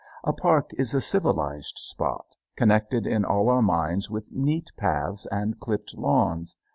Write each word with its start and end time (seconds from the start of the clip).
A 0.23 0.33
park 0.33 0.71
is 0.79 0.95
a 0.95 0.99
civilized 0.99 1.77
spot, 1.77 2.35
connected 2.55 3.05
in 3.05 3.23
all 3.23 3.49
our 3.49 3.61
minds 3.61 4.09
with 4.09 4.31
neat 4.31 4.71
paths 4.75 5.27
and 5.31 5.59
clipped 5.59 5.95
lawns. 5.95 6.57